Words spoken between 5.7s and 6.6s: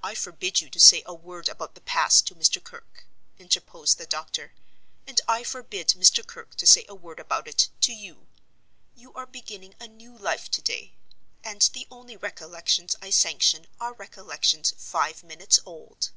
Mr. Kirke